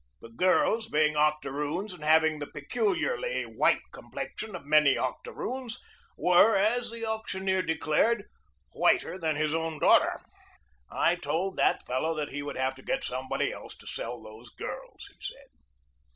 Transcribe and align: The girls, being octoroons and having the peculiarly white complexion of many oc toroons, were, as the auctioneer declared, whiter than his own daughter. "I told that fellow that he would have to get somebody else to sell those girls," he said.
The 0.19 0.29
girls, 0.29 0.87
being 0.87 1.15
octoroons 1.15 1.93
and 1.93 2.03
having 2.03 2.39
the 2.39 2.47
peculiarly 2.47 3.43
white 3.43 3.83
complexion 3.91 4.55
of 4.55 4.65
many 4.65 4.97
oc 4.97 5.23
toroons, 5.23 5.77
were, 6.17 6.55
as 6.57 6.89
the 6.89 7.05
auctioneer 7.05 7.61
declared, 7.61 8.23
whiter 8.73 9.19
than 9.19 9.35
his 9.35 9.53
own 9.53 9.77
daughter. 9.77 10.19
"I 10.89 11.13
told 11.17 11.55
that 11.57 11.85
fellow 11.85 12.15
that 12.15 12.29
he 12.29 12.41
would 12.41 12.57
have 12.57 12.73
to 12.77 12.81
get 12.81 13.03
somebody 13.03 13.51
else 13.53 13.75
to 13.77 13.85
sell 13.85 14.19
those 14.23 14.49
girls," 14.49 15.05
he 15.07 15.17
said. 15.21 15.45